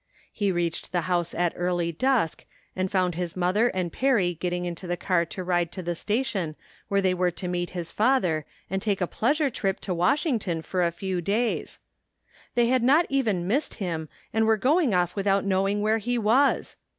He 0.33 0.51
reached 0.51 0.91
the 0.91 1.01
house 1.01 1.35
at 1.35 1.53
early 1.55 1.91
dusk 1.91 2.45
and 2.75 2.89
found 2.91 3.13
his 3.13 3.37
mother 3.37 3.67
and 3.67 3.93
Perry 3.93 4.33
getting 4.33 4.65
into 4.65 4.87
the 4.87 4.97
car 4.97 5.25
to 5.25 5.43
ride 5.43 5.71
to 5.73 5.83
the 5.83 5.93
station 5.93 6.55
where 6.87 7.03
they 7.03 7.13
were 7.13 7.29
to 7.29 7.47
meet 7.47 7.69
his 7.77 7.91
father 7.91 8.43
and 8.67 8.81
take 8.81 8.99
a 8.99 9.05
pleasure 9.05 9.51
trip 9.51 9.79
to 9.81 9.93
Washington 9.93 10.63
for 10.63 10.81
a 10.81 10.89
few 10.91 11.21
days! 11.21 11.81
They 12.55 12.65
had 12.65 12.81
not 12.81 13.05
even 13.09 13.45
missed 13.47 13.75
him 13.75 14.09
and 14.33 14.47
were 14.47 14.57
going 14.57 14.95
off 14.95 15.15
without 15.15 15.45
knowing 15.45 15.81
where 15.81 15.99
he 15.99 16.17
was! 16.17 16.77